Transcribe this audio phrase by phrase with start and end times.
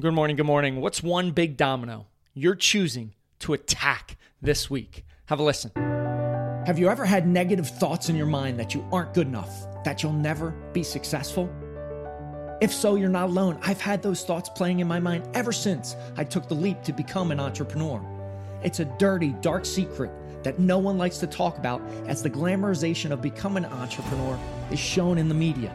[0.00, 0.36] Good morning.
[0.36, 0.80] Good morning.
[0.80, 5.04] What's one big domino you're choosing to attack this week?
[5.26, 5.72] Have a listen.
[6.66, 10.02] Have you ever had negative thoughts in your mind that you aren't good enough, that
[10.02, 11.50] you'll never be successful?
[12.60, 13.58] If so, you're not alone.
[13.62, 16.92] I've had those thoughts playing in my mind ever since I took the leap to
[16.92, 18.00] become an entrepreneur.
[18.62, 20.12] It's a dirty, dark secret
[20.44, 24.38] that no one likes to talk about as the glamorization of becoming an entrepreneur
[24.70, 25.74] is shown in the media.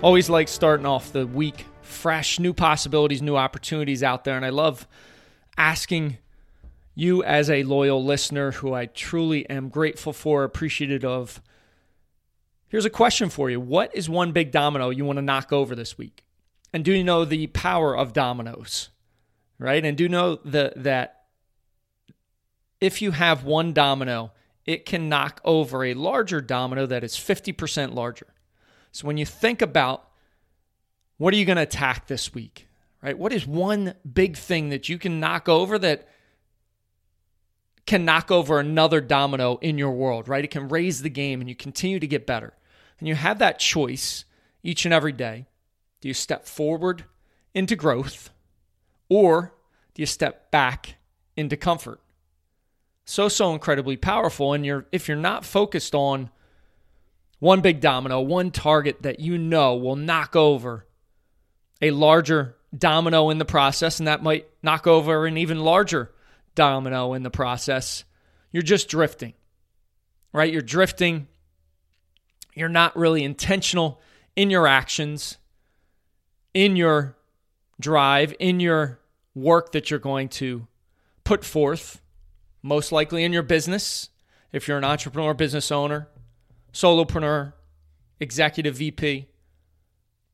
[0.00, 4.36] Always like starting off the week fresh, new possibilities, new opportunities out there.
[4.36, 4.86] And I love
[5.56, 6.18] asking
[6.94, 11.42] you, as a loyal listener who I truly am grateful for, appreciative of.
[12.68, 15.74] Here's a question for you What is one big domino you want to knock over
[15.74, 16.24] this week?
[16.72, 18.90] And do you know the power of dominoes?
[19.58, 19.84] Right?
[19.84, 21.24] And do you know the, that
[22.80, 24.30] if you have one domino,
[24.64, 28.28] it can knock over a larger domino that is 50% larger.
[28.92, 30.08] So when you think about
[31.18, 32.68] what are you going to attack this week,
[33.02, 33.18] right?
[33.18, 36.08] What is one big thing that you can knock over that
[37.86, 40.44] can knock over another domino in your world, right?
[40.44, 42.52] It can raise the game and you continue to get better.
[42.98, 44.24] And you have that choice
[44.62, 45.46] each and every day.
[46.00, 47.04] Do you step forward
[47.54, 48.30] into growth
[49.08, 49.54] or
[49.94, 50.96] do you step back
[51.36, 52.00] into comfort?
[53.04, 56.30] So so incredibly powerful and you're if you're not focused on
[57.38, 60.86] one big domino, one target that you know will knock over
[61.80, 66.10] a larger domino in the process, and that might knock over an even larger
[66.54, 68.04] domino in the process.
[68.50, 69.34] You're just drifting,
[70.32, 70.52] right?
[70.52, 71.28] You're drifting.
[72.54, 74.00] You're not really intentional
[74.34, 75.38] in your actions,
[76.54, 77.16] in your
[77.80, 78.98] drive, in your
[79.34, 80.66] work that you're going to
[81.22, 82.00] put forth,
[82.62, 84.08] most likely in your business,
[84.50, 86.08] if you're an entrepreneur, business owner,
[86.72, 87.52] solopreneur,
[88.20, 89.28] executive VP,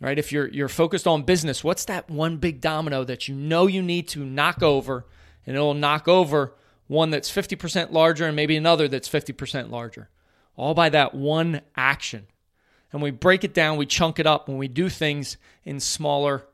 [0.00, 0.18] right?
[0.18, 3.82] If you're you're focused on business, what's that one big domino that you know you
[3.82, 5.06] need to knock over
[5.46, 6.54] and it'll knock over
[6.86, 10.08] one that's 50% larger and maybe another that's 50% larger.
[10.56, 12.26] All by that one action.
[12.92, 16.46] And we break it down, we chunk it up when we do things in smaller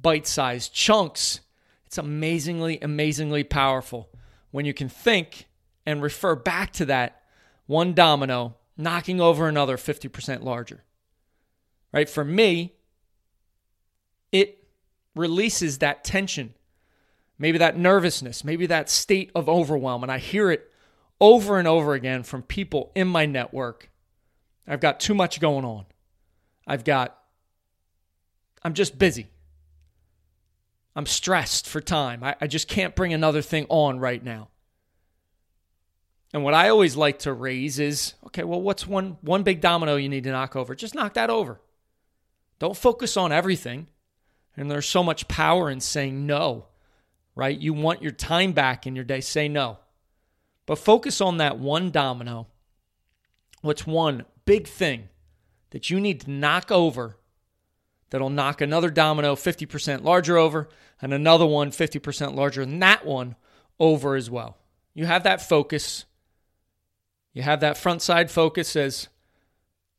[0.00, 1.40] bite-sized chunks.
[1.86, 4.08] It's amazingly amazingly powerful
[4.50, 5.46] when you can think
[5.84, 7.22] and refer back to that
[7.66, 10.84] one domino knocking over another 50% larger.
[11.92, 12.08] Right?
[12.08, 12.74] For me,
[14.30, 14.64] it
[15.14, 16.54] releases that tension,
[17.38, 20.02] maybe that nervousness, maybe that state of overwhelm.
[20.02, 20.70] And I hear it
[21.20, 23.90] over and over again from people in my network.
[24.66, 25.84] I've got too much going on.
[26.66, 27.18] I've got,
[28.62, 29.28] I'm just busy.
[30.94, 32.22] I'm stressed for time.
[32.22, 34.48] I, I just can't bring another thing on right now.
[36.32, 39.96] And what I always like to raise is okay, well, what's one, one big domino
[39.96, 40.74] you need to knock over?
[40.74, 41.60] Just knock that over.
[42.58, 43.88] Don't focus on everything.
[44.56, 46.66] And there's so much power in saying no,
[47.34, 47.58] right?
[47.58, 49.78] You want your time back in your day, say no.
[50.66, 52.46] But focus on that one domino.
[53.62, 55.08] What's one big thing
[55.70, 57.16] that you need to knock over
[58.10, 60.68] that'll knock another domino 50% larger over
[61.00, 63.36] and another one 50% larger than that one
[63.80, 64.56] over as well?
[64.94, 66.04] You have that focus
[67.32, 69.08] you have that front sight focus, as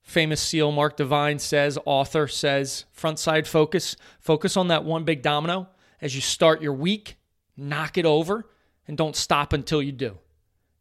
[0.01, 3.95] famous SEAL Mark Divine says, author says, front sight focus.
[4.19, 5.67] Focus on that one big domino
[6.01, 7.17] as you start your week,
[7.57, 8.45] knock it over,
[8.87, 10.17] and don't stop until you do.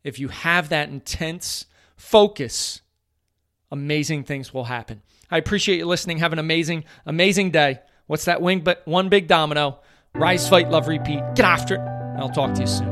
[0.04, 2.82] If you have that intense focus,
[3.70, 5.02] amazing things will happen.
[5.30, 6.19] I appreciate you listening.
[6.19, 7.78] Have an amazing, amazing day.
[8.06, 9.78] What's that wing but one big domino?
[10.14, 11.22] Rise, fight, love, repeat.
[11.34, 11.81] Get after it.
[12.19, 12.92] I'll talk to you soon.